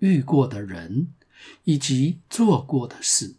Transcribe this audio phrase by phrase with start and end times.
[0.00, 1.08] 遇过的人
[1.64, 3.36] 以及做过的事，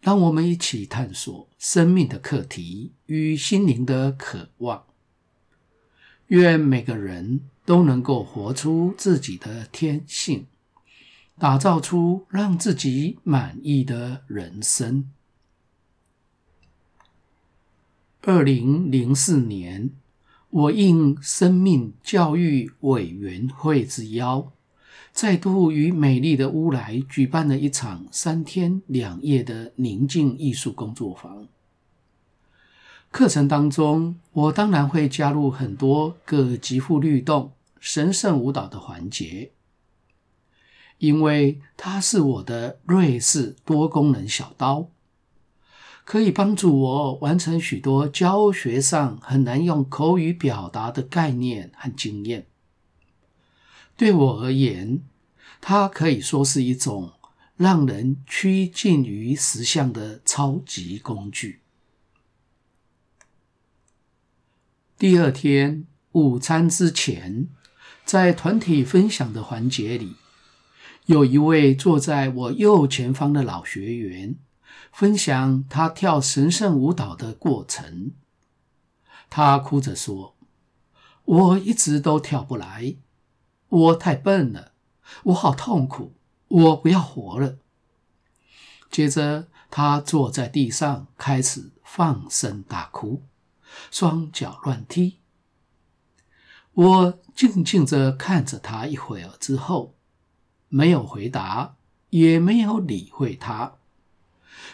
[0.00, 4.84] 让我们一起探索生命的课题与心灵的渴望。
[6.28, 10.46] 愿每个人都能够活出自己的天性，
[11.38, 15.10] 打造出让自己满意的人生。
[18.22, 19.90] 二零零四年，
[20.50, 24.52] 我应生命教育委员会之邀，
[25.20, 31.46] 再度与美丽的乌来举办了一场三天两夜的宁静艺术工作坊。
[33.10, 39.50] 课程当中，我当然会加入很多个极富律动、神圣舞蹈的环节，
[40.96, 44.88] 因为它是我的瑞士多功能小刀。
[46.06, 52.46] 可以帮助我完成许多教学上很难用口语表达的概念和经验。
[54.00, 55.02] 对我而言，
[55.60, 57.12] 它可以说是一种
[57.56, 61.60] 让人趋近于实相的超级工具。
[64.96, 67.50] 第二天午餐之前，
[68.06, 70.16] 在团体分享的环节里，
[71.04, 74.36] 有一位坐在我右前方的老学员。
[74.90, 78.12] 分享他跳神圣舞蹈的过程，
[79.28, 80.34] 他哭着说
[81.26, 82.96] ：“我一直都跳不来，
[83.70, 84.72] 我太笨了，
[85.24, 86.12] 我好痛苦，
[86.48, 87.56] 我不要活了。”
[88.90, 93.22] 接着，他坐在地上开始放声大哭，
[93.90, 95.18] 双脚乱踢。
[96.72, 99.94] 我静静地看着他一会儿之后，
[100.68, 101.76] 没有回答，
[102.10, 103.74] 也没有理会他。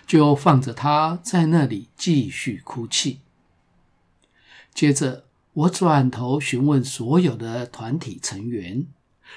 [0.07, 3.21] 就放着他在那里继续哭泣。
[4.73, 8.87] 接着，我转头询问所有的团体成员，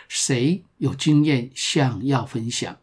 [0.10, 2.78] 谁有经验想要分享，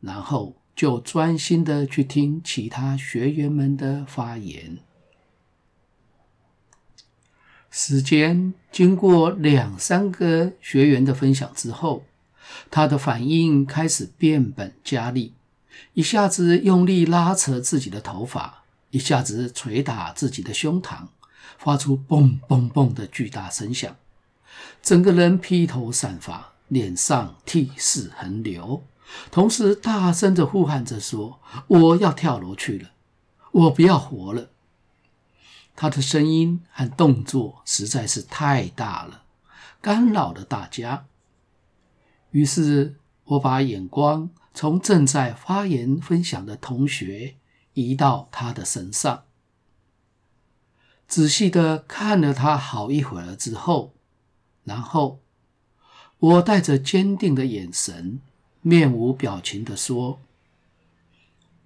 [0.00, 4.78] 然后就专心的去听其他学员们的发言。
[7.70, 12.02] 时间经过两三个学员的分享之后，
[12.72, 15.34] 他的反应开始变本加厉。
[15.94, 21.06] 一下子用力拉扯自己的头发，一下子捶打自己的胸膛，
[21.58, 23.96] 发出“嘣嘣嘣”的巨大声响，
[24.80, 28.84] 整个人披头散发，脸上涕泗横流，
[29.30, 32.90] 同时大声地呼喊着说：“我要跳楼去了，
[33.50, 34.50] 我不要活了。”
[35.74, 39.24] 他的声音和动作实在是太大了，
[39.80, 41.06] 干扰了大家。
[42.30, 47.36] 于是我把眼光，从正在发言分享的同学
[47.74, 49.24] 移到他的身上，
[51.08, 53.94] 仔细的看了他好一会儿之后，
[54.64, 55.20] 然后
[56.18, 58.20] 我带着坚定的眼神，
[58.60, 60.20] 面无表情的说：“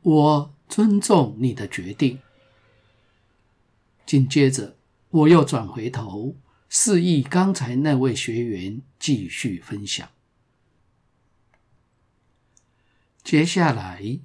[0.02, 2.20] 我尊重你的决定。”
[4.06, 4.76] 紧接着，
[5.10, 6.36] 我又转回头，
[6.68, 10.08] 示意刚才那位学员继续分享。
[13.24, 14.20] 接下来，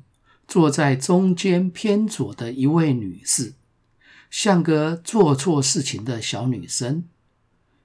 [0.47, 3.53] 坐在中间偏左的一位女士，
[4.37, 7.05] 像个做错事情的小女生，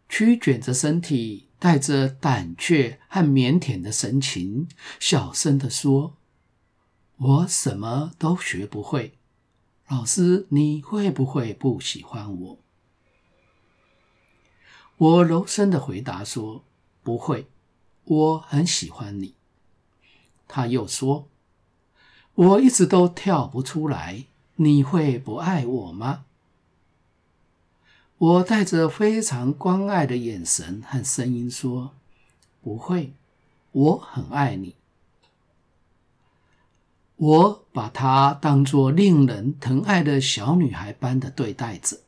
[0.07, 4.69] 曲卷着身体，带着胆怯和腼腆的神情，
[5.01, 6.19] 小声地说
[7.17, 9.15] ：“我什么都学不会，
[9.89, 12.59] 老师，你会不会不喜欢我？”
[14.99, 16.67] 我柔声的回答说
[17.03, 17.47] ：“不会，
[18.05, 19.37] 我很喜欢你。”
[20.47, 21.31] 他又说
[22.35, 24.27] ：“我一直都跳不出来，
[24.57, 26.27] 你会不爱我吗？”
[28.23, 31.91] 我带着非常关爱的眼神和声音说
[32.63, 33.15] ：“不会，
[33.73, 34.77] 我很爱你。”
[37.19, 41.99] 我把她当作令人疼爱的小女孩般的对待着。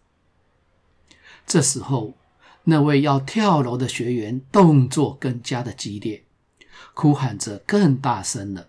[1.44, 2.14] 这时候，
[2.62, 6.22] 那位要跳楼的学员动作更加的激烈。
[6.94, 8.68] 哭喊着更大声了，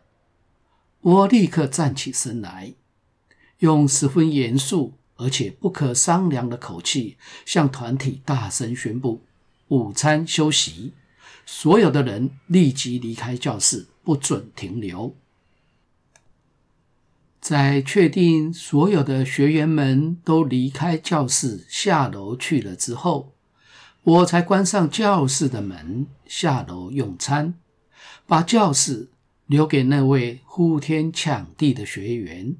[1.01, 2.74] 我立刻站起身来，
[3.59, 9.22] 用十分严肃而且不可商量的口气向团体大声宣布：
[9.70, 10.94] 午餐休息，
[11.46, 15.16] 所有的人立即离开教室，不准停留。
[17.40, 23.34] 在确定所有的学员们都离开教室下楼去了之后，
[24.02, 27.54] 我才关上教室的门，下楼用餐，
[28.26, 29.10] 把教室
[29.46, 32.56] 留给那位呼天抢地的学员。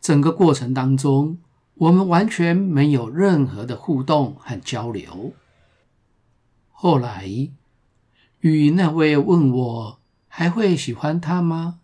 [0.00, 1.38] 整个过程当中，
[1.74, 5.32] 我们完全没有任何的互动和交流。
[6.70, 7.28] 后来，
[8.40, 11.80] 与那位问我还会喜欢他吗？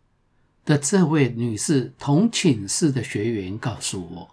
[0.65, 4.31] 的这位女士同寝室的学员告诉我，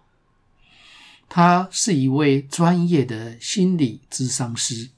[1.27, 4.92] 她是一位专业的心理咨商师，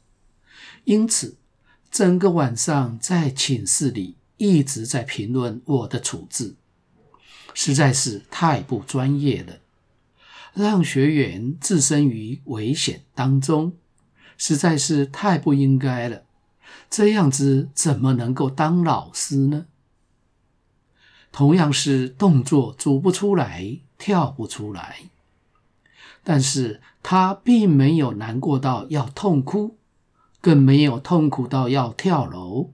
[0.84, 1.38] 因此
[1.90, 6.56] 整个晚上在寝室里一直在评论我的处置，
[7.54, 9.60] 实在是太不专业了，
[10.54, 13.74] 让学员置身于危险当中，
[14.38, 16.24] 实在是太不应该了。
[16.90, 19.66] 这样子怎么能够当老师呢？
[21.32, 25.10] 同样是动作组不出来，跳不出来，
[26.24, 29.78] 但是他并没有难过到要痛哭，
[30.40, 32.72] 更没有痛苦到要跳楼，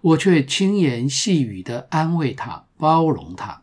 [0.00, 3.62] 我却轻言细语地安慰他，包容他。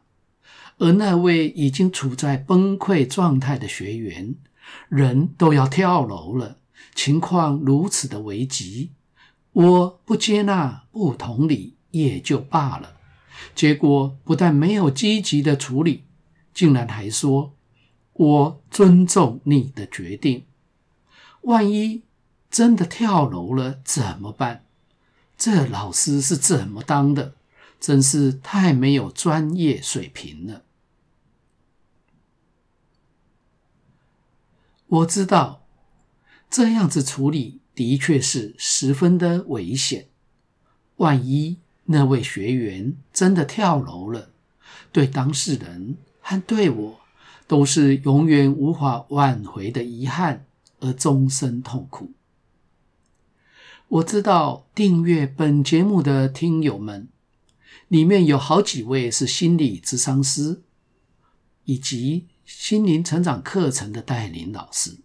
[0.83, 4.35] 而那位已经处在崩溃状态的学员，
[4.89, 6.57] 人都要跳楼了，
[6.93, 8.91] 情况如此的危急，
[9.53, 12.97] 我不接纳、不同理也就罢了。
[13.55, 16.03] 结果不但没有积极的处理，
[16.53, 17.53] 竟然还说
[18.11, 20.43] ：“我尊重你的决定。
[21.43, 22.01] 万一
[22.51, 24.65] 真的跳楼了怎么办？
[25.37, 27.35] 这老师是怎么当的？
[27.79, 30.63] 真是太没有专业水平了。”
[34.93, 35.65] 我知道
[36.51, 40.07] 这样子处理的确是十分的危险，
[40.97, 41.57] 万一……
[41.85, 44.29] 那位学员真的跳楼了，
[44.91, 46.99] 对当事人和对我
[47.47, 50.45] 都是永远无法挽回的遗憾，
[50.79, 52.11] 而终身痛苦。
[53.89, 57.09] 我知道订阅本节目的听友们
[57.87, 60.61] 里面有好几位是心理咨商师，
[61.65, 64.97] 以及心灵成长课程的带领老师，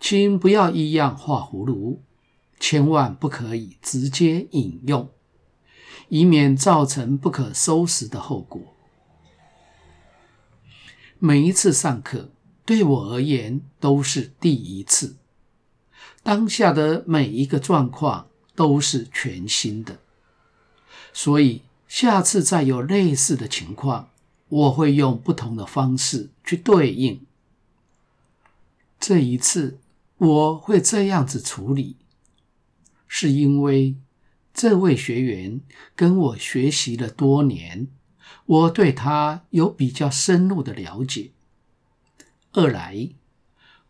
[0.00, 2.02] 请不要依样画葫芦，
[2.58, 5.10] 千万不可以直接引用。
[6.10, 8.62] 以免造成不可收拾的后果。
[11.18, 12.30] 每一次上课
[12.64, 15.18] 对我而言都是第一次，
[16.22, 19.98] 当下的每一个状况都是全新的，
[21.12, 24.08] 所以下次再有类似的情况，
[24.48, 27.20] 我会用不同的方式去对应。
[28.98, 29.78] 这一次
[30.16, 31.96] 我会这样子处理，
[33.06, 33.96] 是因为。
[34.54, 35.60] 这位学员
[35.94, 37.86] 跟我学习了多年，
[38.44, 41.30] 我对他有比较深入的了解。
[42.50, 43.10] 二来，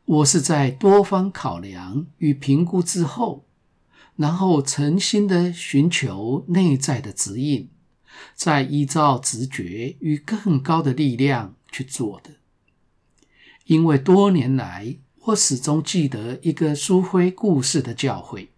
[0.04, 3.46] 我是在多方考量与评估之后，
[4.16, 7.70] 然后诚心的寻求内在的指引，
[8.34, 12.30] 再依照直觉与更高的力量去做的。
[13.64, 18.48] 因为多年来，我始终记得一个苏菲故事的教诲。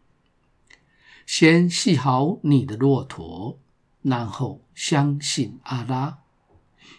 [1.26, 3.58] 先系好你的骆驼，
[4.02, 6.18] 然后相信阿拉，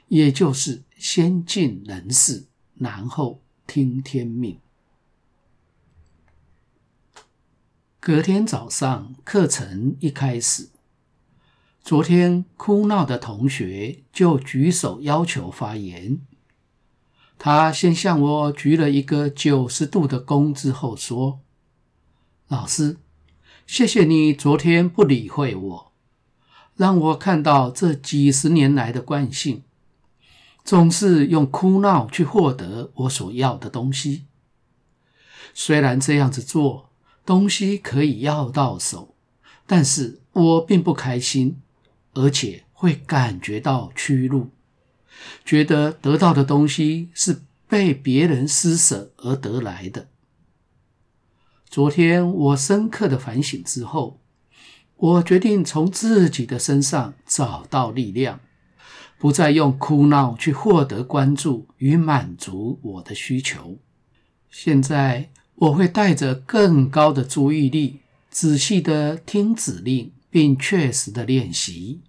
[0.08, 2.46] 也就是先尽人事，
[2.76, 4.60] 然后听天命。
[8.00, 10.70] 隔天早上课程一开始，
[11.84, 16.22] 昨天哭闹的同学就举手要求发言。
[17.38, 21.40] 他先向我鞠了一个九十度的躬之后说
[22.48, 22.98] ：“老师。”
[23.68, 25.92] 谢谢你昨天不理会我，
[26.76, 29.64] 让我看到这几十年来的惯性，
[30.66, 34.26] 总是用哭闹去获得我所要的东西。
[35.54, 36.90] 虽然这样子做，
[37.26, 39.16] 东西可以要到手，
[39.66, 41.62] 但是我并不开心，
[42.14, 44.50] 而且会感觉到屈辱，
[45.46, 50.08] 觉得得到的东西是被别人施舍而得来的。
[51.70, 54.20] 昨天我深刻的反省之后，
[54.98, 58.42] 我决定从自己的身上找到力量，
[59.18, 63.78] 不再用哭闹去获得关注与满足我的需求。
[64.50, 72.02] 现在我会带着更高的注意力，仔细的听指令，并确实的练习。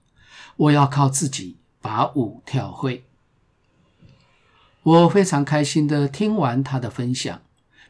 [0.56, 3.04] 我要靠自己把舞跳会。
[4.82, 7.42] 我非常开心的听完他的分享。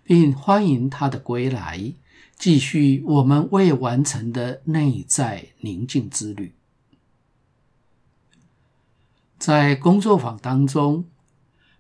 [0.04, 1.94] 并欢迎他的归来，
[2.36, 6.56] 继续我们未完成的内在宁静之旅。
[9.38, 11.04] 在工作坊当中，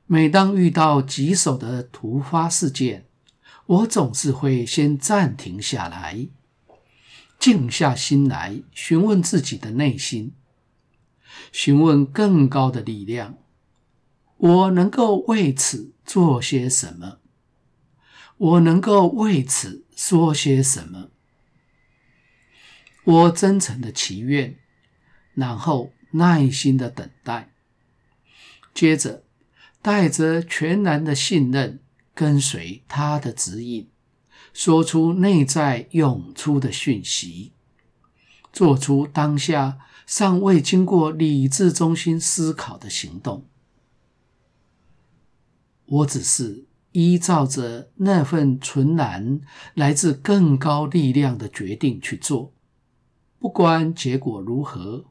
[0.06, 3.06] 每当遇到棘手的突发事件，
[3.66, 6.28] 我总是会先暂停下来，
[7.42, 10.32] 静下心来，询问自己的内心，
[11.50, 13.36] 询问更高的力量：
[14.36, 17.18] 我能够为此做些什么？
[18.36, 21.10] 我能够为此说些什么？
[23.02, 24.56] 我真诚的祈愿，
[25.34, 27.52] 然后耐心的等待。
[28.72, 29.24] 接着，
[29.82, 31.80] 带着全然的信任，
[32.14, 33.90] 跟随他的指引，
[34.52, 37.52] 说出内在涌出的讯息，
[38.52, 43.46] 做出当下尚未经过理智中心思考的行动。
[45.86, 49.40] 我只是依照着那份纯然
[49.74, 52.52] 来自更高力量的决定去做，
[53.38, 55.06] 不管结果如何，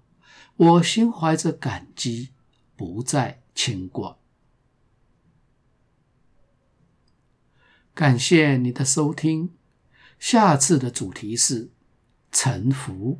[0.55, 2.29] 我心怀着感激，
[2.75, 3.41] 不再。
[3.53, 4.15] 牵挂，
[8.01, 9.51] 感谢你的收听。
[10.17, 11.69] 下次的主题是
[12.31, 13.19] 臣服，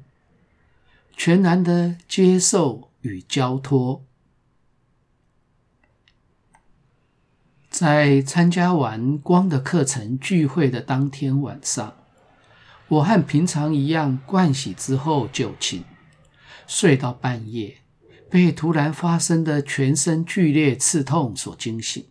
[1.16, 4.04] 全然的接受与交托。
[7.70, 11.96] 在参加完光的课程聚会的当天晚上，
[12.88, 15.84] 我和平常一样灌洗之后就寝，
[16.66, 17.78] 睡到半夜。
[18.32, 22.04] 被突然发生的全身剧烈刺痛所惊醒，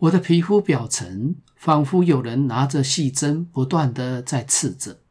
[0.00, 5.02] 我的皮肤表层仿佛有人拿着细针不断地在刺着，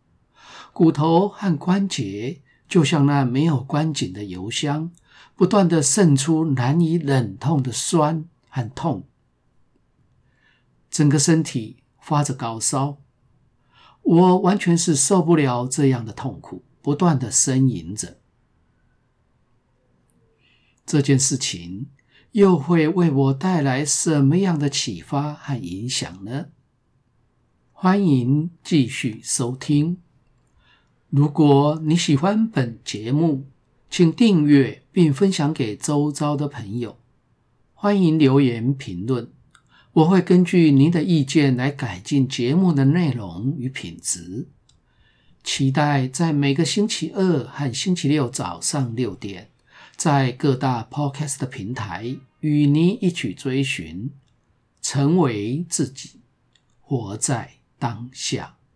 [0.74, 4.92] 骨头和关节就像那没有关紧的油箱，
[5.36, 9.08] 不断的渗出难以忍痛的酸和痛，
[10.90, 12.98] 整个身体发着高烧，
[14.02, 18.18] 我完全是受不了这样的痛苦，不断的呻吟着。
[20.84, 21.86] 这件事情
[22.32, 26.48] 又会为我带来什么样的启发和影响呢？
[27.72, 29.98] 欢迎继续收听。
[31.10, 33.48] 如果你喜欢本节目，
[33.90, 37.00] 请订阅并分享给周遭的朋友。
[37.74, 39.32] 欢迎留言评论，
[39.94, 44.50] 我会根据您的意见来改进节目的内容与品质。
[45.44, 49.50] 期待在每个星期二和星期六早上六点。
[50.00, 54.10] 在各大 Podcast 平台，与您一起追寻，
[54.82, 56.22] 成为自己，
[56.80, 58.59] 活在当下。